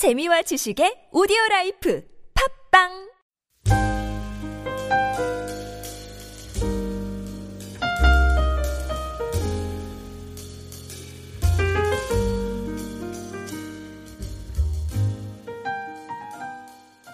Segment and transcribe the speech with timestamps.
[0.00, 2.02] 재미와 지식의 오디오 라이프
[2.72, 3.10] 팟빵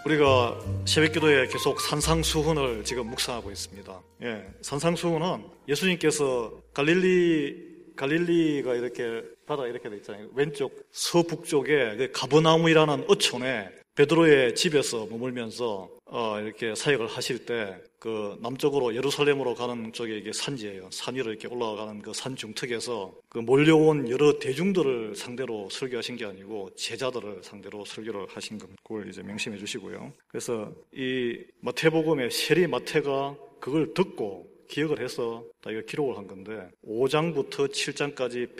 [0.04, 4.00] 우리가 새벽기도에 계속 산상수훈을 지금 묵상하고 있습니다.
[4.22, 10.28] 예, 산상수훈은 예수님께서 갈릴리 갈릴리가 이렇게 바다 이렇게 돼 있잖아요.
[10.34, 18.94] 왼쪽 서북쪽에 그 가버나움이라는 어촌에 베드로의 집에서 머물면서 어, 이렇게 사역을 하실 때 그 남쪽으로
[18.94, 20.90] 예루살렘으로 가는 쪽에 이게 산지예요.
[20.92, 26.70] 산 위로 이렇게 올라가는 그 산 중턱에서 그 몰려온 여러 대중들을 상대로 설교하신 게 아니고
[26.76, 30.12] 제자들을 상대로 설교를 하신 것 그걸 이제 명심해 주시고요.
[30.28, 37.70] 그래서 이 마태복음의 세리 마태가 그걸 듣고 기억을 해서 다 이거 기록을 한 건데 5장부터
[37.72, 38.56] 7장까지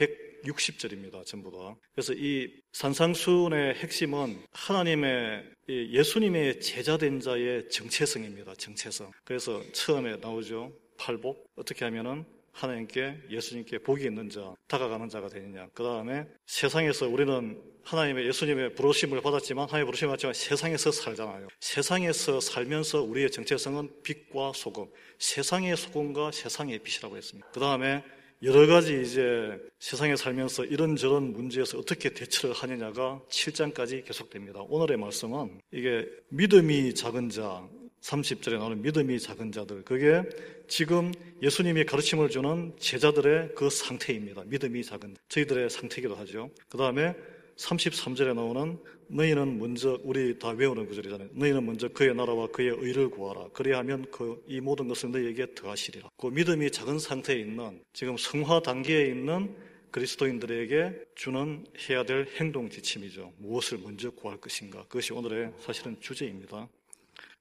[0.47, 1.25] 160절입니다.
[1.25, 1.77] 전부 다.
[1.93, 8.55] 그래서 이 산상수훈의 핵심은 하나님의 예수님의 제자된 자의 정체성입니다.
[8.55, 9.11] 정체성.
[9.25, 10.73] 그래서 처음에 나오죠.
[10.99, 11.47] 팔복.
[11.57, 15.69] 어떻게 하면은 하나님께 예수님께 복이 있는 자, 다가가는 자가 되느냐.
[15.75, 21.49] 그 다음에 세상에서 우리는 하나님의 예수님의 부르심을 받았지만 하나님의 부르심을 받지만 세상에서 살잖아요.
[21.61, 24.87] 세상에서 살면서 우리의 정체성은 빛과 소금,
[25.19, 27.49] 세상의 소금과 세상의 빛이라고 했습니다.
[27.53, 28.03] 그 다음에
[28.43, 34.61] 여러 가지 이제 세상에 살면서 이런저런 문제에서 어떻게 대처를 하느냐가 7장까지 계속됩니다.
[34.69, 37.67] 오늘의 말씀은 이게 믿음이 작은 자,
[38.03, 39.85] 30절에 나오는 믿음이 작은 자들.
[39.85, 40.23] 그게
[40.69, 41.13] 지금
[41.43, 44.45] 예수님이 가르침을 주는 제자들의 그 상태입니다.
[44.45, 46.51] 믿음이 작은 저희들의 상태이기도 하죠.
[46.69, 47.15] 그 다음에
[47.57, 48.79] 33절에 나오는
[49.09, 51.29] 너희는 먼저 우리 다 외우는 구절이잖아요.
[51.33, 53.49] 너희는 먼저 그의 나라와 그의 의를 구하라.
[53.53, 56.09] 그래야하면 그 이 모든 것을 너희에게 더하시리라.
[56.17, 59.55] 그 믿음이 작은 상태에 있는 지금 성화 단계에 있는
[59.91, 63.33] 그리스도인들에게 주는 해야 될 행동 지침이죠.
[63.39, 64.83] 무엇을 먼저 구할 것인가.
[64.85, 66.69] 그것이 오늘의 사실은 주제입니다.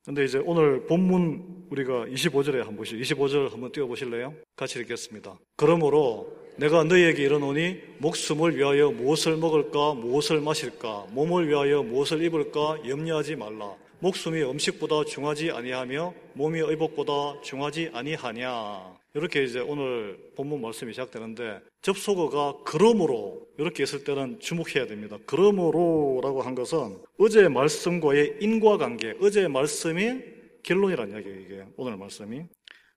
[0.05, 2.97] 근데 이제 오늘 본문 우리가 25절에 한번 보시죠.
[2.97, 4.33] 25절 한번 띄워 보실래요?
[4.55, 5.37] 같이 읽겠습니다.
[5.55, 13.36] 그러므로 내가 너희에게 이르노니 목숨을 위하여 무엇을 먹을까 무엇을 마실까 몸을 위하여 무엇을 입을까 염려하지
[13.36, 13.76] 말라.
[13.99, 18.95] 목숨이 음식보다 중하지 아니하며 몸이 의복보다 중하지 아니하냐.
[19.15, 25.17] 이렇게 이제 오늘 본문 말씀이 시작되는데 접속어가 그러므로 이렇게 했을 때는 주목해야 됩니다.
[25.26, 30.20] 그러므로라고 한 것은 어제 말씀과의 인과관계, 어제 말씀이
[30.64, 31.39] 결론이란 이야기예요.
[31.42, 32.44] 이게 오늘 말씀이.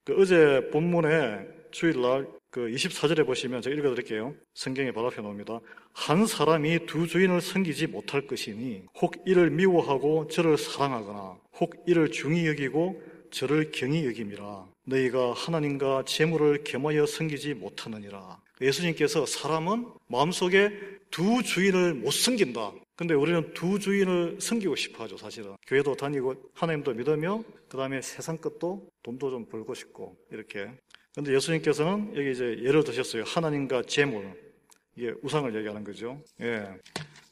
[0.09, 4.35] 그 어제 본문에 주일날 그 24절에 보시면 제가 읽어드릴게요.
[4.55, 5.61] 성경에 바로 앞에 나옵니다.
[5.93, 12.47] 한 사람이 두 주인을 섬기지 못할 것이니 혹 이를 미워하고 저를 사랑하거나 혹 이를 중히
[12.47, 14.65] 여기고 저를 경히 여김이라.
[14.87, 18.41] 너희가 하나님과 재물을 겸하여 섬기지 못하느니라.
[18.63, 20.73] 예수님께서 사람은 마음속에
[21.11, 22.73] 두 주인을 못 섬긴다.
[22.99, 25.55] 근데 우리는 두 주인을 섬기고 싶어 하죠, 사실은.
[25.69, 30.69] 교회도 다니고 하나님도 믿으며 그 다음에 세상 것도 돈도 좀 벌고 싶고 이렇게.
[31.15, 33.23] 근데 예수님께서는 여기 이제 예를 드셨어요.
[33.25, 34.33] 하나님과 재물.
[34.97, 36.21] 이게 우상을 얘기하는 거죠.
[36.41, 36.67] 예.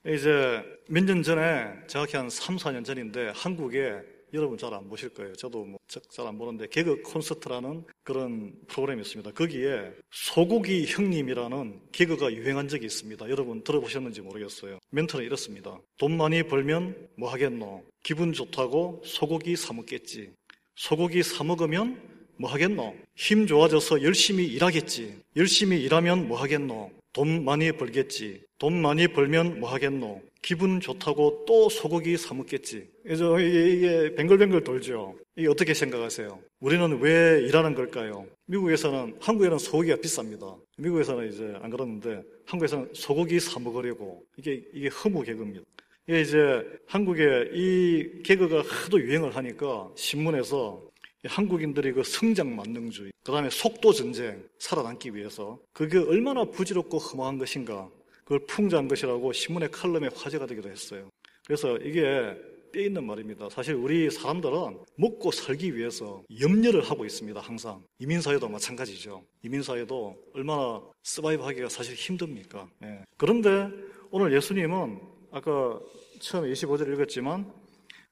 [0.06, 4.02] 이제 몇 년 전에 정확히 한 3, 4년 전인데 한국에
[4.34, 5.32] 여러분 잘 안 보실 거예요.
[5.34, 9.30] 저도 뭐 잘 안 보는데 개그 콘서트라는 그런 프로그램이 있습니다.
[9.32, 13.28] 거기에 소고기 형님이라는 개그가 유행한 적이 있습니다.
[13.30, 14.78] 여러분 들어보셨는지 모르겠어요.
[14.90, 15.78] 멘트는 이렇습니다.
[15.98, 17.84] 돈 많이 벌면 뭐 하겠노?
[18.02, 20.30] 기분 좋다고 소고기 사 먹겠지.
[20.74, 22.00] 소고기 사 먹으면
[22.38, 22.94] 뭐 하겠노?
[23.14, 25.18] 힘 좋아져서 열심히 일하겠지.
[25.36, 26.90] 열심히 일하면 뭐 하겠노?
[27.12, 28.42] 돈 많이 벌겠지.
[28.58, 30.20] 돈 많이 벌면 뭐 하겠노?
[30.46, 32.88] 기분 좋다고 또 소고기 사 먹겠지.
[33.02, 35.16] 그래서 이게, 뱅글뱅글 돌죠.
[35.34, 36.38] 이게 어떻게 생각하세요?
[36.60, 38.24] 우리는 왜 일하는 걸까요?
[38.46, 40.56] 미국에서는, 한국에는 소고기가 비쌉니다.
[40.78, 44.22] 미국에서는 이제 안 그러는데, 한국에서는 소고기 사 먹으려고.
[44.38, 45.64] 이게, 이게 허무 개그입니다.
[46.06, 46.38] 이게 이제
[46.86, 50.80] 한국에 이 개그가 하도 유행을 하니까 신문에서
[51.24, 57.90] 한국인들이 그 성장 만능주의, 그 다음에 속도 전쟁, 살아남기 위해서 그게 얼마나 부질없고 험한 것인가,
[58.26, 61.08] 그걸 풍자한 것이라고 신문의 칼럼에 화제가 되기도 했어요.
[61.46, 62.36] 그래서 이게
[62.72, 63.48] 뼈 있는 말입니다.
[63.48, 67.38] 사실 우리 사람들은 먹고 살기 위해서 염려를 하고 있습니다.
[67.40, 69.24] 항상 이민사회도 마찬가지죠.
[69.42, 72.68] 이민사회도 얼마나 서바이브 하기가 사실 힘듭니까?
[72.82, 73.04] 예.
[73.16, 73.70] 그런데
[74.10, 75.00] 오늘 예수님은
[75.30, 75.78] 아까
[76.18, 77.48] 처음에 25절 읽었지만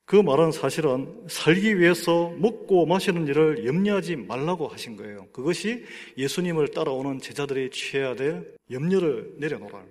[0.06, 5.26] 그 말은 사실은 살기 위해서 먹고 마시는 일을 염려하지 말라고 하신 거예요.
[5.32, 5.84] 그것이
[6.16, 9.84] 예수님을 따라오는 제자들이 취해야 될 염려를 내려놓으라.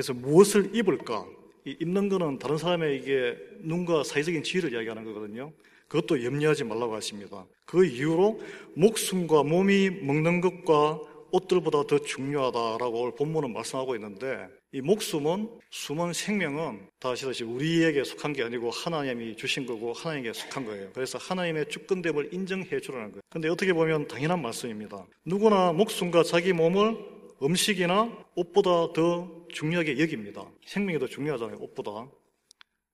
[0.00, 1.26] 그래서 무엇을 입을까?
[1.66, 5.52] 입는 거는 다른 사람의 이게 눈과 사회적인 지위를 이야기하는 거거든요.
[5.88, 7.44] 그것도 염려하지 말라고 하십니다.
[7.66, 8.40] 그 이후로
[8.76, 11.00] 목숨과 몸이 먹는 것과
[11.32, 18.32] 옷들보다 더 중요하다라고 오늘 본문은 말씀하고 있는데 이 목숨은 숨은 생명은 다 아시다시피 우리에게 속한
[18.32, 20.88] 게 아니고 하나님이 주신 거고 하나님에게 속한 거예요.
[20.94, 23.20] 그래서 하나님의 주권됨을 인정해 주라는 거예요.
[23.28, 25.04] 근데 어떻게 보면 당연한 말씀입니다.
[25.26, 30.44] 누구나 목숨과 자기 몸을 음식이나 옷보다 더 중요하게 여깁니다.
[30.66, 32.08] 생명이 더 중요하잖아요, 옷보다.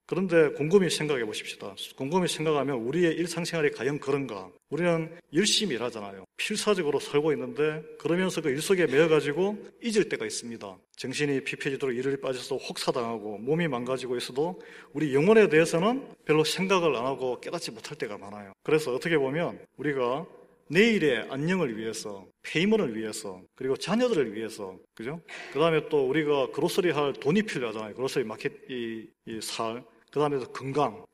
[0.09, 1.75] 그런데 곰곰이 생각해 보십시다.
[1.97, 4.49] 곰곰이 생각하면 우리의 일상생활이 과연 그런가?
[4.71, 6.25] 우리는 열심히 일하잖아요.
[6.37, 10.79] 필사적으로 살고 있는데 그러면서 그 일 속에 매여가지고 잊을 때가 있습니다.
[10.95, 14.63] 정신이 피폐지도록 일을 빠져서 혹사당하고 몸이 망가지고 있어도
[14.93, 18.53] 우리 영혼에 대해서는 별로 생각을 안 하고 깨닫지 못할 때가 많아요.
[18.63, 20.25] 그래서 어떻게 보면 우리가
[20.69, 25.21] 내일의 안녕을 위해서, 페이먼을 위해서, 그리고 자녀들을 위해서, 그죠?
[25.53, 27.95] 그 다음에 또 우리가 그로서리 할 돈이 필요하잖아요.
[27.95, 29.85] 그로서리 마켓, 이, 이 살.
[30.11, 31.05] 그 다음에 건강.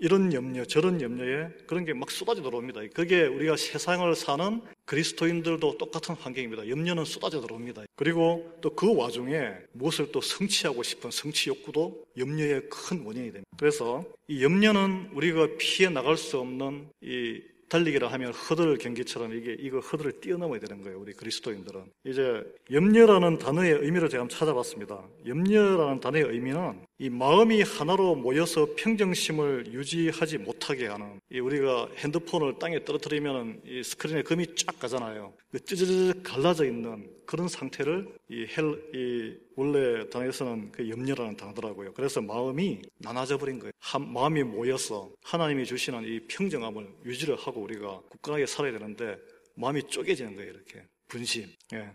[0.00, 2.82] 이런 염려, 저런 염려에 그런 게 막 쏟아져 들어옵니다.
[2.94, 6.68] 그게 우리가 세상을 사는 그리스도인들도 똑같은 환경입니다.
[6.68, 7.82] 염려는 쏟아져 들어옵니다.
[7.96, 13.50] 그리고 또 그 와중에 무엇을 또 성취하고 싶은 성취 욕구도 염려의 큰 원인이 됩니다.
[13.58, 19.80] 그래서 이 염려는 우리가 피해 나갈 수 없는 이 달리기를 하면 허들 경기처럼 이게 이거
[19.80, 20.98] 허들을 뛰어넘어야 되는 거예요.
[20.98, 25.02] 우리 그리스도인들은 이제 염려라는 단어의 의미를 제가 한번 찾아봤습니다.
[25.26, 32.84] 염려라는 단어의 의미는 이 마음이 하나로 모여서 평정심을 유지하지 못하게 하는 이 우리가 핸드폰을 땅에
[32.84, 35.32] 떨어뜨리면 이 스크린에 금이 쫙 가잖아요.
[35.52, 41.92] 그 찌르르 갈라져 있는 그런 상태를 이 헬, 이 원래 단어에서는 그 염려라는 단어더라고요.
[41.92, 43.70] 그래서 마음이 나눠져 버린 거예요.
[43.78, 49.16] 한, 마음이 모여서 하나님이 주시는 이 평정함을 유지를 하고 우리가 굳건하게 살아야 되는데
[49.54, 50.50] 마음이 쪼개지는 거예요.
[50.50, 51.46] 이렇게 분심.
[51.74, 51.92] 예.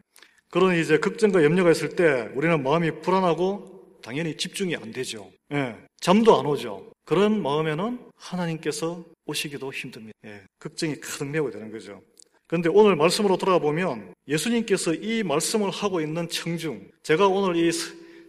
[0.50, 3.73] 그런 이제 걱정과 염려가 있을 때 우리는 마음이 불안하고
[4.04, 5.32] 당연히 집중이 안 되죠.
[5.54, 5.76] 예.
[6.00, 6.92] 잠도 안 오죠.
[7.06, 10.14] 그런 마음에는 하나님께서 오시기도 힘듭니다.
[10.26, 10.42] 예.
[10.60, 12.02] 걱정이 가득 메고 되는 거죠.
[12.48, 17.72] 그런데 오늘 말씀으로 돌아가 보면 예수님께서 이 말씀을 하고 있는 청중, 제가 오늘 이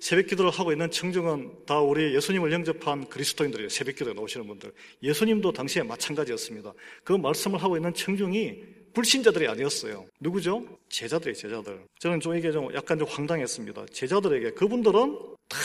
[0.01, 3.69] 새벽 기도를 하고 있는 청중은 다 우리 예수님을 영접한 그리스도인들이에요.
[3.69, 4.73] 새벽 기도에 나오시는 분들.
[5.03, 6.73] 예수님도 당시에 마찬가지였습니다.
[7.03, 8.63] 그 말씀을 하고 있는 청중이
[8.95, 10.07] 불신자들이 아니었어요.
[10.21, 10.65] 누구죠?
[10.89, 11.85] 제자들이 제자들.
[12.01, 13.87] 저는 좀 이게 좀 약간 좀 황당했습니다.
[13.93, 15.19] 제자들에게 그분들은
[15.49, 15.59] 다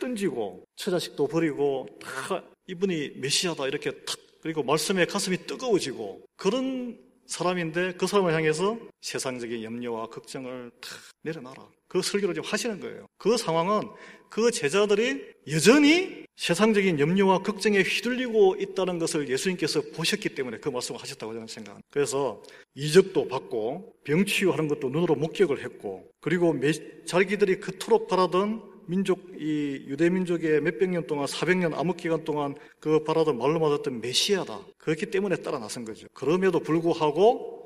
[0.00, 8.06] 던지고 처자식도 버리고 다 이분이 메시아다 이렇게 탁 그리고 말씀에 가슴이 뜨거워지고 그런 사람인데 그
[8.06, 10.88] 사람을 향해서 세상적인 염려와 걱정을 다
[11.22, 11.68] 내려놔라.
[11.90, 13.08] 그 설교를 지금 하시는 거예요.
[13.18, 13.82] 그 상황은
[14.28, 21.32] 그 제자들이 여전히 세상적인 염려와 걱정에 휘둘리고 있다는 것을 예수님께서 보셨기 때문에 그 말씀을 하셨다고
[21.32, 21.88] 저는 생각합니다.
[21.90, 22.42] 그래서
[22.76, 26.54] 이적도 받고 병치유하는 것도 눈으로 목격을 했고 그리고
[27.06, 33.02] 자기들이 그토록 바라던 민족, 이 유대 민족의 몇백 년 동안, 400년 암흑 기간 동안 그
[33.02, 34.60] 바라던 말로 맞았던 메시아다.
[34.78, 36.06] 그렇기 때문에 따라 나선 거죠.
[36.12, 37.59] 그럼에도 불구하고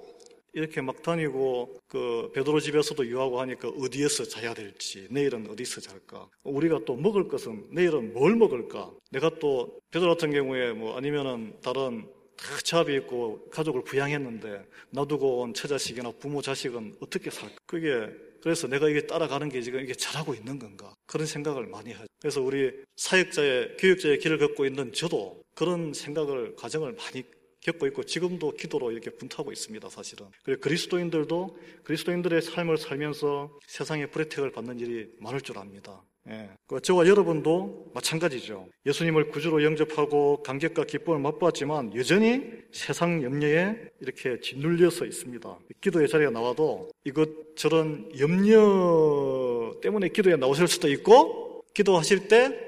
[0.54, 6.80] 이렇게 막 다니고 그 베드로 집에서도 유하고 하니까 어디에서 자야 될지 내일은 어디서 잘까 우리가
[6.86, 12.06] 또 먹을 것은 내일은 뭘 먹을까 내가 또 베드로 같은 경우에 뭐 아니면은 다른
[12.36, 18.08] 다 잡이 있고 가족을 부양했는데 놔두고 온 처자식이나 부모 자식은 어떻게 살까 그게
[18.44, 20.94] 그래서 내가 이게 따라가는 게 지금 이게 잘하고 있는 건가?
[21.06, 22.06] 그런 생각을 많이 하죠.
[22.20, 27.22] 그래서 우리 사역자의, 교육자의 길을 걷고 있는 저도 그런 생각을, 과정을 많이
[27.64, 30.26] 겪고 있고 지금도 기도로 이렇게 분투하고 있습니다, 사실은.
[30.44, 36.02] 그리고 그리스도인들도 그리스도인들의 삶을 살면서 세상의 불혜택을 받는 일이 많을 줄 압니다.
[36.30, 36.48] 예.
[36.66, 38.66] 그 저와 여러분도 마찬가지죠.
[38.86, 45.58] 예수님을 구주로 영접하고 감격과 기쁨을 맛보았지만 여전히 세상 염려에 이렇게 짓눌려서 있습니다.
[45.82, 52.58] 기도의 자리가 나와도 이것 저런 염려 때문에 기도에 나오실 수도 있고 기도하실 때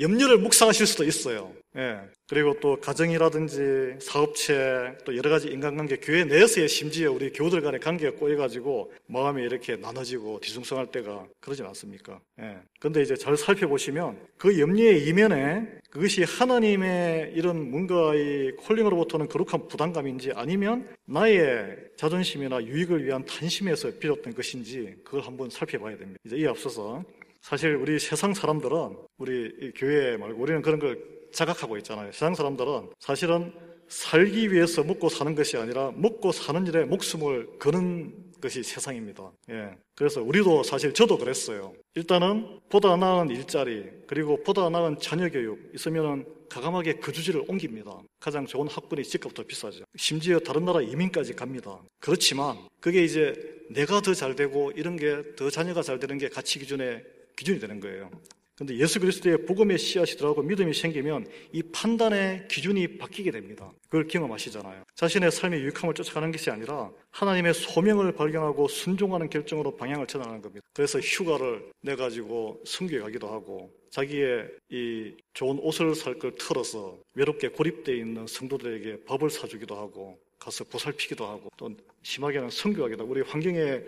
[0.00, 1.52] 염려를 묵상하실 수도 있어요.
[1.76, 1.98] 예.
[2.28, 8.16] 그리고 또 가정이라든지 사업체 또 여러 가지 인간관계 교회 내에서의 심지어 우리 교우들 간의 관계가
[8.16, 12.20] 꼬여가지고 마음이 이렇게 나눠지고 뒤숭숭할 때가 그러진 않습니까?
[12.40, 12.58] 예.
[12.78, 20.32] 근데 이제 잘 살펴보시면 그 염려의 이면에 그것이 하나님의 이런 뭔가 이 콜링으로부터는 거룩한 부담감인지
[20.34, 26.18] 아니면 나의 자존심이나 유익을 위한 탄심에서 비롯된 것인지 그걸 한번 살펴봐야 됩니다.
[26.24, 27.04] 이제 이 앞서서
[27.40, 30.98] 사실 우리 세상 사람들은 우리 교회 말고 우리는 그런 걸
[31.34, 32.10] 자각하고 있잖아요.
[32.12, 33.52] 세상 사람들은 사실은
[33.88, 39.30] 살기 위해서 먹고 사는 것이 아니라 먹고 사는 일에 목숨을 거는 것이 세상입니다.
[39.50, 39.70] 예.
[39.94, 41.72] 그래서 우리도 사실 저도 그랬어요.
[41.94, 47.98] 일단은 보다 나은 일자리 그리고 보다 나은 자녀 교육 있으면은 가감하게 거주지를 옮깁니다.
[48.20, 49.84] 가장 좋은 학군이 집값도 비싸죠.
[49.96, 51.78] 심지어 다른 나라 이민까지 갑니다.
[52.00, 53.34] 그렇지만 그게 이제
[53.70, 57.02] 내가 더 잘 되고 이런 게 더 자녀가 잘 되는 게 가치 기준의
[57.36, 58.10] 기준이 되는 거예요.
[58.56, 63.72] 근데 예수 그리스도의 복음의 씨앗이 들어가고 믿음이 생기면 이 판단의 기준이 바뀌게 됩니다.
[63.88, 64.84] 그걸 경험하시잖아요.
[64.94, 70.64] 자신의 삶의 유익함을 쫓아가는 것이 아니라 하나님의 소명을 발견하고 순종하는 결정으로 방향을 전환하는 겁니다.
[70.72, 77.48] 그래서 휴가를 내 가지고 성교에 가기도 하고 자기의 이 좋은 옷을 살 걸 털어서 외롭게
[77.48, 81.70] 고립되어 있는 성도들에게 밥을 사주기도 하고 가서 보살피기도 하고 또
[82.02, 83.80] 심하게는 성교하기도 하고 우리 환경에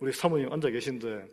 [0.00, 1.26] 우리 사모님 앉아 계신데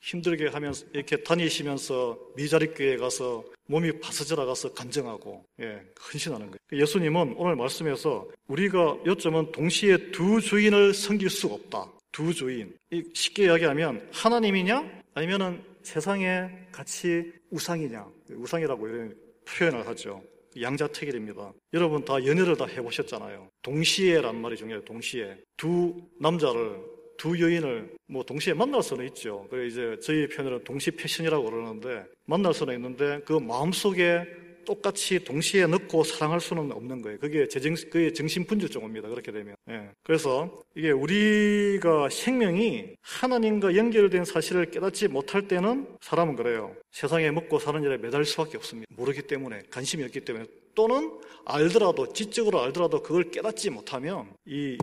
[0.00, 6.58] 힘들게 하면서 이렇게 다니시면서 미자리 교회에 가서 몸이 파스져라 가서 간증하고 예, 헌신하는 거예요.
[6.72, 11.92] 예수님은 오늘 말씀에서 우리가 요점은 동시에 두 주인을 섬길 수가 없다.
[12.12, 12.74] 두 주인.
[13.12, 20.22] 쉽게 이야기하면 하나님이냐 아니면은 세상에 같이 우상이냐 우상이라고 이런 표현을 하죠.
[20.60, 21.52] 양자택일입니다.
[21.74, 23.48] 여러분 다 연애를 다 해보셨잖아요.
[23.62, 24.84] 동시에란 말이 중요해요.
[24.84, 26.80] 동시에 두 남자를
[27.18, 29.46] 두 여인을 뭐 동시에 만날 수는 있죠.
[29.50, 34.24] 그래 이제 저희 편으로는 동시 패션이라고 그러는데 만날 수는 있는데 그 마음속에
[34.64, 37.18] 똑같이 동시에 넣고 사랑할 수는 없는 거예요.
[37.18, 39.08] 그게 재정, 그게 정신분열증입니다.
[39.08, 39.56] 그렇게 되면.
[39.70, 39.88] 예.
[40.02, 46.76] 그래서 이게 우리가 생명이 하나님과 연결된 사실을 깨닫지 못할 때는 사람은 그래요.
[46.92, 48.94] 세상에 먹고 사는 일에 매달 수밖에 없습니다.
[48.94, 50.44] 모르기 때문에, 관심이 없기 때문에.
[50.74, 54.76] 또는 알더라도, 지적으로 알더라도 그걸 깨닫지 못하면 이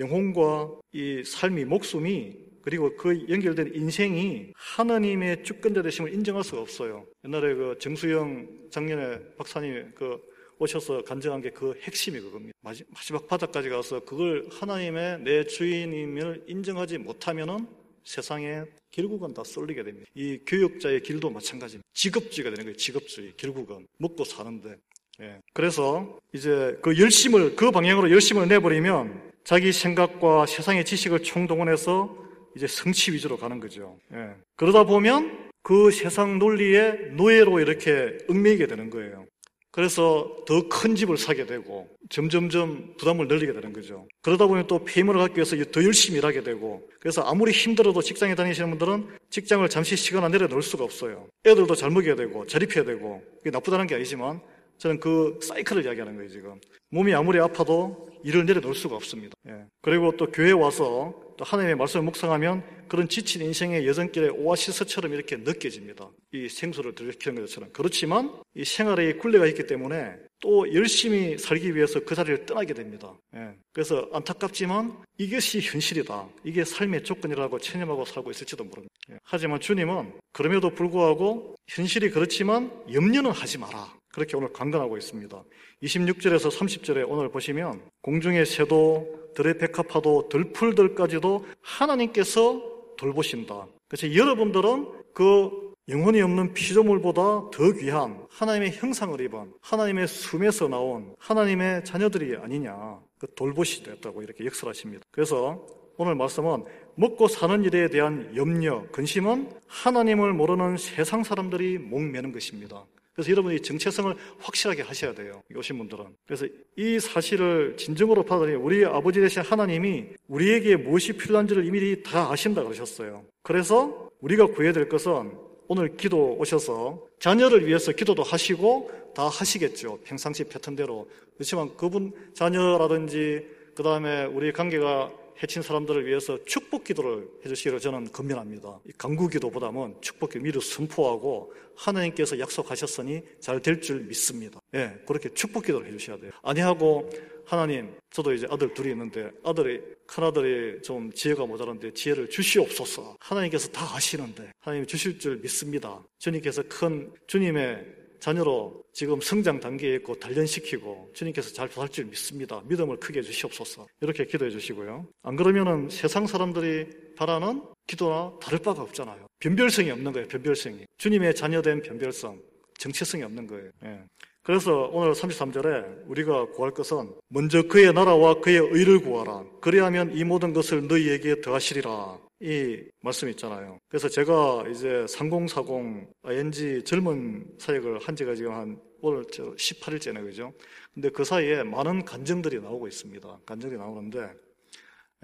[0.00, 7.06] 영혼과 이 삶이, 목숨이 그리고 그 연결된 인생이 하나님의 주권자 되심을 인정할 수가 없어요.
[7.24, 10.18] 옛날에 그 정수영 작년에 박사님 그
[10.58, 12.52] 오셔서 간증한 게 그 핵심이 그겁니다.
[12.60, 17.66] 마지막 바닥까지 가서 그걸 하나님의 내 주인임을 인정하지 못하면은
[18.04, 20.06] 세상에 결국은 다 쏠리게 됩니다.
[20.14, 21.88] 이 교육자의 길도 마찬가지입니다.
[21.94, 22.76] 직업주의가 되는 거예요.
[22.76, 23.32] 직업주의.
[23.36, 24.76] 결국은 먹고 사는데.
[25.22, 25.38] 예.
[25.52, 32.16] 그래서 이제 그 열심을 그 방향으로 열심을 내버리면 자기 생각과 세상의 지식을 총동원해서
[32.56, 33.98] 이제 성취 위주로 가는 거죠.
[34.12, 34.30] 예.
[34.56, 39.26] 그러다 보면 그 세상 논리의 노예로 이렇게 얽매이게 되는 거예요.
[39.72, 44.08] 그래서 더 큰 집을 사게 되고 점점점 부담을 늘리게 되는 거죠.
[44.20, 48.68] 그러다 보면 또 폐임을 갖기 위해서 더 열심히 일하게 되고 그래서 아무리 힘들어도 직장에 다니시는
[48.70, 51.28] 분들은 직장을 잠시 시간 안 내려 놓을 수가 없어요.
[51.46, 54.40] 애들도 잘 먹여야 되고 자립해야 되고 그게 나쁘다는 게 아니지만
[54.78, 56.60] 저는 그 사이클을 이야기하는 거예요 지금.
[56.90, 59.34] 몸이 아무리 아파도 일을 내려놓을 수가 없습니다.
[59.48, 59.64] 예.
[59.82, 66.10] 그리고 또 교회 와서 또 하나님의 말씀을 묵상하면 그런 지친 인생의 여정길에 오아시스처럼 이렇게 느껴집니다.
[66.32, 67.70] 이 생수를 들이키는 것처럼.
[67.72, 73.14] 그렇지만 이 생활에 굴레가 있기 때문에 또 열심히 살기 위해서 그 자리를 떠나게 됩니다.
[73.34, 73.54] 예.
[73.72, 76.28] 그래서 안타깝지만 이것이 현실이다.
[76.44, 78.92] 이게 삶의 조건이라고 체념하고 살고 있을지도 모릅니다.
[79.12, 79.18] 예.
[79.22, 83.99] 하지만 주님은 그럼에도 불구하고 현실이 그렇지만 염려는 하지 마라.
[84.12, 85.42] 그렇게 오늘 강건하고 있습니다.
[85.82, 92.62] 26절에서 30절에 오늘 보시면 공중의 새도 들의 백합화도 들풀들까지도 하나님께서
[92.96, 93.66] 돌보신다.
[93.88, 101.84] 그래서 여러분들은 그 영혼이 없는 피조물보다 더 귀한 하나님의 형상을 입은 하나님의 숨에서 나온 하나님의
[101.84, 103.00] 자녀들이 아니냐.
[103.18, 105.04] 그 돌보시됐다고 이렇게 역설하십니다.
[105.10, 106.64] 그래서 오늘 말씀은
[106.94, 112.86] 먹고 사는 일에 대한 염려, 근심은 하나님을 모르는 세상 사람들이 목매는 것입니다.
[113.20, 115.42] 그래서 여러분이 정체성을 확실하게 하셔야 돼요.
[115.54, 116.06] 오신 분들은.
[116.26, 116.46] 그래서
[116.76, 123.24] 이 사실을 진정으로 받아들이 우리 아버지 되신 하나님이 우리에게 무엇이 필요한지를 이미 다 아신다 그러셨어요.
[123.42, 125.32] 그래서 우리가 구해야 될 것은
[125.68, 129.98] 오늘 기도 오셔서 자녀를 위해서 기도도 하시고 다 하시겠죠.
[130.04, 131.06] 평상시 패턴대로.
[131.34, 135.12] 그렇지만 그분 자녀라든지 그 다음에 우리 관계가
[135.42, 138.80] 해친 사람들을 위해서 축복 기도를 해주시기를 저는 건면합니다.
[138.98, 144.60] 강구 기도보다는 축복 기도 미리 선포하고 하나님께서 약속하셨으니 잘 될 줄 믿습니다.
[144.74, 146.30] 예, 그렇게 축복 기도를 해주셔야 돼요.
[146.42, 147.08] 아니하고
[147.46, 153.16] 하나님, 저도 이제 아들 둘이 있는데 아들이 큰 아들이 좀 지혜가 모자란데 지혜를 주시옵소서.
[153.18, 156.02] 하나님께서 다 아시는데 하나님 주실 줄 믿습니다.
[156.18, 162.62] 주님께서 큰 주님의 자녀로 지금 성장 단계에 있고 단련시키고 주님께서 잘살줄 믿습니다.
[162.66, 163.86] 믿음을 크게 해주시옵소서.
[164.00, 165.06] 이렇게 기도해 주시고요.
[165.22, 166.86] 안 그러면은 세상 사람들이
[167.16, 169.26] 바라는 기도나 다를 바가 없잖아요.
[169.40, 170.28] 변별성이 없는 거예요.
[170.28, 170.84] 변별성이.
[170.98, 172.40] 주님의 자녀된 변별성,
[172.78, 173.70] 정체성이 없는 거예요.
[173.84, 174.00] 예.
[174.42, 179.44] 그래서 오늘 33절에 우리가 구할 것은 먼저 그의 나라와 그의 의를 구하라.
[179.60, 182.18] 그리하면 이 모든 것을 너희에게 더하시리라.
[182.42, 183.78] 이 말씀이 있잖아요.
[183.88, 190.52] 그래서 제가 이제 3040 ING 젊은 사역을 한 지가 지금 한 오늘 18일째네, 그죠?
[190.92, 193.40] 근데 그 사이에 많은 간증들이 나오고 있습니다.
[193.46, 194.32] 간증이 나오는데,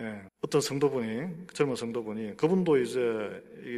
[0.00, 3.00] 예, 어떤 성도분이, 젊은 성도분이, 그분도 이제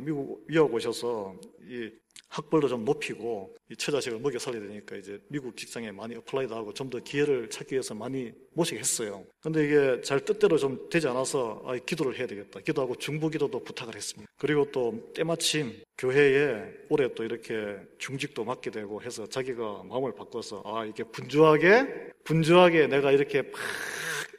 [0.03, 1.91] 미국 유학 오셔서 이
[2.29, 6.89] 학벌도 좀 높이고 이 처자식을 먹여 살려야 되니까 이제 미국 직장에 많이 apply도 하고 좀
[6.91, 9.25] 더 기회를 찾기 위해서 많이 모색을 했어요.
[9.43, 12.61] 근데 이게 잘 뜻대로 좀 되지 않아서 아, 기도를 해야 되겠다.
[12.61, 14.31] 기도하고 중보 기도도 부탁을 했습니다.
[14.39, 20.85] 그리고 또 때마침 교회에 올해 또 이렇게 중직도 맡게 되고 해서 자기가 마음을 바꿔서 아
[20.87, 23.53] 이게 분주하게 분주하게 내가 이렇게 막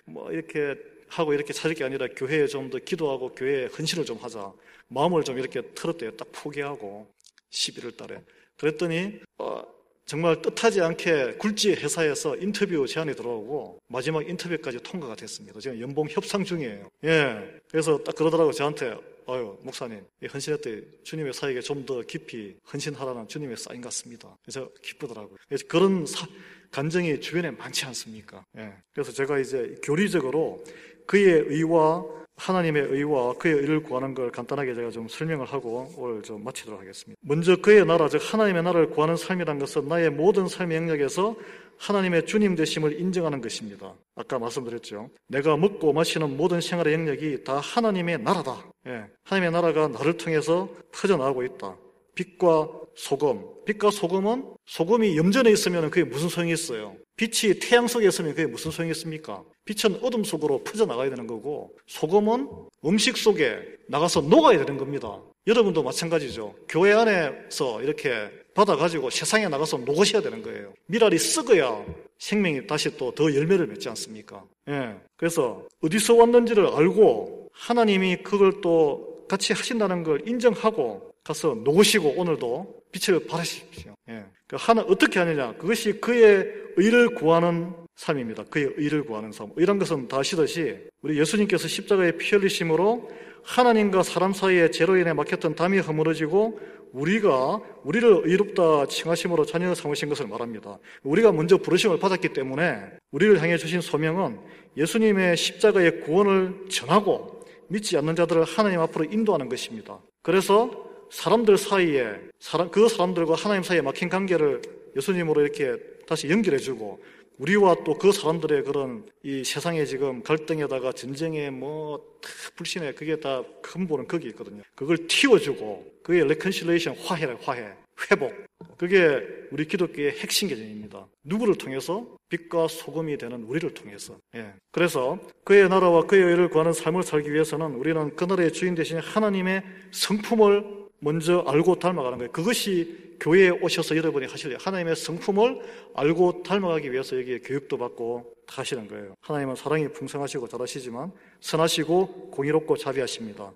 [0.06, 0.76] 뭐 이렇게
[1.08, 4.52] 하고 이렇게 찾을 게 아니라 교회에 좀 더 기도하고 교회에 헌신을 좀 하자.
[4.88, 6.12] 마음을 좀 이렇게 털었대요.
[6.18, 7.08] 딱 포기하고
[7.52, 8.22] 11월 달에.
[8.58, 9.64] 그랬더니 어,
[10.06, 15.60] 정말 뜻하지 않게 굴지 회사에서 인터뷰 제안이 들어오고 마지막 인터뷰까지 통과가 됐습니다.
[15.60, 16.90] 지금 연봉 협상 중이에요.
[17.04, 17.62] 예.
[17.70, 20.04] 그래서 딱 그러더라고 저한테 아유 목사님
[20.34, 24.36] 헌신했더니 주님의 사역에 좀 더 깊이 헌신하라는 주님의 사인 같습니다.
[24.42, 25.38] 그래서 기쁘더라고요.
[25.48, 26.26] 그래서 그런 사,
[26.72, 28.44] 간정이 주변에 많지 않습니까?
[28.58, 28.74] 예.
[28.94, 30.64] 그래서 제가 이제 교리적으로
[31.06, 32.04] 그의 의와
[32.40, 37.20] 하나님의 의와 그의 의를 구하는 걸 간단하게 제가 좀 설명을 하고 오늘 좀 마치도록 하겠습니다.
[37.22, 41.36] 먼저 그의 나라, 즉 하나님의 나라를 구하는 삶이란 것은 나의 모든 삶의 영역에서
[41.78, 43.94] 하나님의 주님 되심을 인정하는 것입니다.
[44.16, 45.10] 아까 말씀드렸죠.
[45.28, 48.66] 내가 먹고 마시는 모든 생활의 영역이 다 하나님의 나라다.
[48.88, 49.06] 예.
[49.24, 51.76] 하나님의 나라가 나를 통해서 퍼져나가고 있다.
[52.16, 52.70] 빛과
[53.00, 53.42] 소금.
[53.66, 56.96] 빛과 소금은 소금이 염전에 있으면 그게 무슨 소용이 있어요?
[57.16, 59.42] 빛이 태양 속에 있으면 그게 무슨 소용이 있습니까?
[59.66, 62.50] 빛은 어둠 속으로 퍼져나가야 되는 거고 소금은
[62.86, 65.18] 음식 속에 나가서 녹아야 되는 겁니다.
[65.48, 66.56] 여러분도 마찬가지죠.
[66.68, 70.74] 교회 안에서 이렇게 받아가지고 세상에 나가서 녹으셔야 되는 거예요.
[70.88, 71.86] 미랄이 썩어야
[72.18, 74.44] 생명이 다시 또 더 열매를 맺지 않습니까?
[74.68, 74.96] 예.
[75.16, 83.26] 그래서 어디서 왔는지를 알고 하나님이 그걸 또 같이 하신다는 걸 인정하고 가서 놓으시고 오늘도 빛을
[83.28, 83.94] 발하십시오.
[84.10, 84.26] 예.
[84.48, 85.54] 그 하나 어떻게 하느냐?
[85.54, 88.46] 그것이 그의 의를 구하는 삶입니다.
[88.46, 89.52] 그의 의를 구하는 삶.
[89.58, 93.10] 이런 것은 다 아시듯이 우리 예수님께서 십자가에 피 흘리심으로
[93.44, 96.60] 하나님과 사람 사이에 죄로 인해 막혔던 담이 허물어지고
[96.94, 100.80] 우리가 우리를 의롭다 칭하심으로 자녀 삼으신 것을 말합니다.
[101.04, 104.40] 우리가 먼저 부르심을 받았기 때문에 우리를 향해 주신 소명은
[104.78, 110.00] 예수님의 십자가의 구원을 전하고 믿지 않는 자들을 하나님 앞으로 인도하는 것입니다.
[110.24, 114.62] 그래서 사람들 사이에 사람, 그 사람들과 하나님 사이에 막힌 관계를
[114.96, 117.00] 예수님으로 이렇게 다시 연결해주고
[117.40, 122.20] 우리와 또 그 사람들의 그런 이 세상에 지금 갈등에다가 전쟁에 뭐
[122.56, 124.62] 불신에 그게 다 근본은 거기 있거든요.
[124.76, 127.74] 그걸 틔워주고 그게 reconciliation 화해라 화해
[128.12, 128.34] 회복
[128.78, 131.08] 그게 우리 기독교의 핵심 개념입니다.
[131.24, 134.18] 누구를 통해서 빛과 소금이 되는 우리를 통해서.
[134.36, 134.54] 예.
[134.72, 139.64] 그래서 그의 나라와 그의 의를 구하는 삶을 살기 위해서는 우리는 그 나라의 주인 대신 하나님의
[139.92, 142.32] 성품을 먼저 알고 닮아가는 거예요.
[142.32, 145.60] 그것이 교회에 오셔서 여러분이 하실 하나님의 성품을
[145.96, 149.16] 알고 닮아가기 위해서 여기에 교육도 받고 하시는 거예요.
[149.22, 153.52] 하나님은 사랑이 풍성하시고 잘하시지만 선하시고 공의롭고 자비하십니다.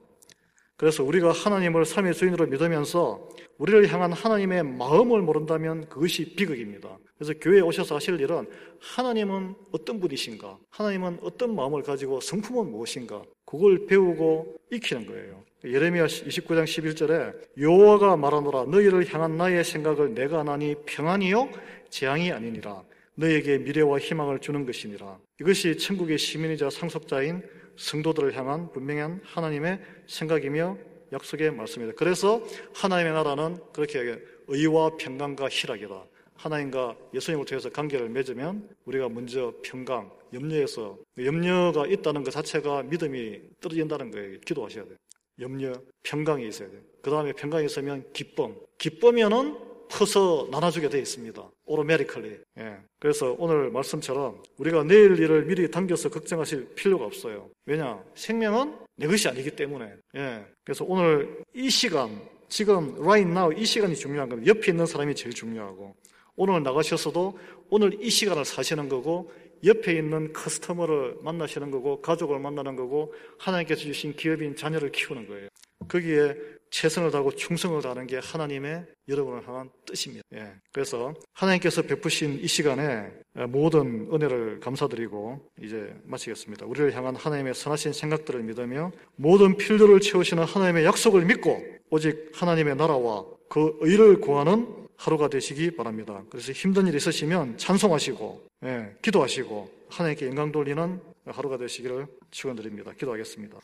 [0.75, 6.97] 그래서 우리가 하나님을 삶의 주인으로 믿으면서 우리를 향한 하나님의 마음을 모른다면 그것이 비극입니다.
[7.17, 8.49] 그래서 교회에 오셔서 하실 일은
[8.81, 10.57] 하나님은 어떤 분이신가?
[10.71, 13.21] 하나님은 어떤 마음을 가지고 성품은 무엇인가?
[13.53, 15.43] 그걸 배우고 익히는 거예요.
[15.63, 21.51] 예레미야 29장 11절에 여호와가 말하노라 너희를 향한 나의 생각을 내가 나니 평안이요
[21.87, 22.81] 재앙이 아니니라
[23.13, 27.43] 너에게 미래와 희망을 주는 것이니라 이것이 천국의 시민이자 상속자인
[27.77, 30.75] 성도들을 향한 분명한 하나님의 생각이며
[31.13, 31.95] 약속의 말씀입니다.
[31.95, 36.03] 그래서 하나님의 나라는 그렇게 의와 평강과 희락이다.
[36.37, 44.11] 하나님과 예수님을 통해서 관계를 맺으면 우리가 먼저 평강, 염려에서 염려가 있다는 것 자체가 믿음이 떨어진다는
[44.11, 44.39] 거예요.
[44.39, 44.95] 기도하셔야 돼요.
[45.39, 46.81] 염려, 평강이 있어야 돼요.
[47.01, 48.55] 그 다음에 평강이 있으면 기쁨.
[48.77, 49.57] 기쁘면은
[49.89, 51.51] 커서 나눠주게 되어 있습니다.
[51.65, 52.39] 오로메리컬리.
[52.59, 52.77] 예.
[52.99, 57.49] 그래서 오늘 말씀처럼 우리가 내일 일을 미리 당겨서 걱정하실 필요가 없어요.
[57.65, 58.03] 왜냐?
[58.15, 59.93] 생명은 내 것이 아니기 때문에.
[60.15, 60.45] 예.
[60.63, 64.49] 그래서 오늘 이 시간, 지금 right now 이 시간이 중요한 겁니다.
[64.49, 65.95] 옆에 있는 사람이 제일 중요하고
[66.35, 67.37] 오늘 나가셨어도
[67.69, 69.31] 오늘 이 시간을 사시는 거고
[69.63, 75.47] 옆에 있는 커스터머를 만나시는 거고 가족을 만나는 거고 하나님께서 주신 기업인 자녀를 키우는 거예요.
[75.87, 76.35] 거기에
[76.69, 80.23] 최선을 다하고 충성을 다하는 게 하나님의 여러분을 향한 뜻입니다.
[80.33, 80.53] 예.
[80.71, 83.11] 그래서 하나님께서 베푸신 이 시간에
[83.47, 86.65] 모든 은혜를 감사드리고 이제 마치겠습니다.
[86.65, 93.23] 우리를 향한 하나님의 선하신 생각들을 믿으며 모든 필요를 채우시는 하나님의 약속을 믿고 오직 하나님의 나라와
[93.49, 96.23] 그 의를 구하는 하루가 되시기 바랍니다.
[96.29, 102.91] 그래서 힘든 일 있으시면 찬송하시고, 예, 기도하시고, 하나님께 영광 돌리는 하루가 되시기를 축원드립니다.
[102.93, 103.57] 기도하겠습니다.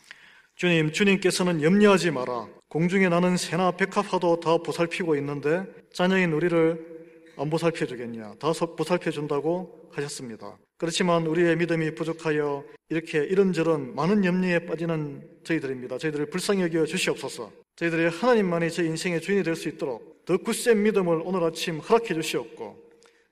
[0.55, 2.47] 주님, 주님께서는 염려하지 마라.
[2.67, 5.63] 공중에 나는 새나 백합화도 다 보살피고 있는데
[5.93, 6.99] 자녀인 우리를
[7.37, 8.35] 안 보살펴 주겠냐?
[8.39, 10.57] 다 보살펴 준다고 하셨습니다.
[10.77, 15.97] 그렇지만 우리의 믿음이 부족하여 이렇게 이런저런 많은 염려에 빠지는 저희들입니다.
[15.97, 17.51] 저희들을 불쌍히 여겨 주시옵소서.
[17.79, 22.75] 저희들이 하나님만이 제 인생의 주인이 될 수 있도록 더 굳센 믿음을 오늘 아침 허락해 주시옵고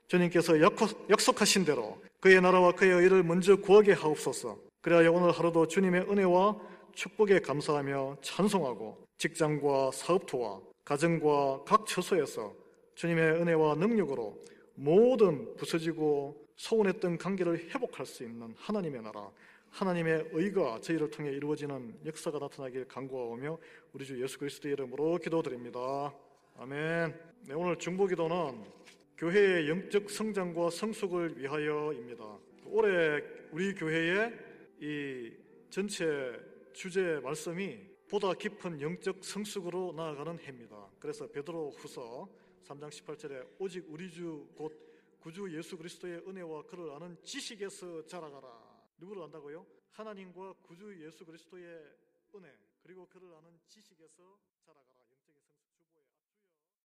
[0.08, 4.58] 주님께서 약속- 약속하신 대로 그의 나라와 그의 의를 먼저 구하게 하옵소서.
[4.82, 6.56] 그래야 오늘 하루도 주님의 은혜와
[6.96, 12.54] 축복에 감사하며 찬송하고 직장과 사업토와 가정과 각 처소에서
[12.96, 14.40] 주님의 은혜와 능력으로
[14.76, 19.30] 모든 부서지고 소원했던 관계를 회복할 수 있는 하나님의 나라,
[19.72, 23.58] 하나님의 의가 저희를 통해 이루어지는 역사가 나타나길 간구하오며
[23.94, 26.14] 우리 주 예수 그리스도의 이름으로 기도드립니다.
[26.58, 27.20] 아멘.
[27.48, 28.66] 네, 오늘 중보기도는
[29.18, 32.38] 교회의 영적 성장과 성숙을 위하여입니다.
[32.66, 34.34] 올해 우리 교회의
[34.82, 35.32] 이
[35.70, 36.06] 전체
[36.74, 40.88] 주제 말씀이 보다 깊은 영적 성숙으로 나아가는 해입니다.
[41.00, 42.28] 그래서 베드로 후서
[42.68, 44.88] 3장 18절에 오직 우리 주 곧
[45.20, 48.67] 구주 예수 그리스도의 은혜와 그를 아는 지식에서 자라가라.
[48.98, 49.66] 누구를 안다고요?
[49.92, 51.98] 하나님과 구주 예수 그리스도의
[52.36, 54.40] 은혜 그리고 그를 아는 지식에서.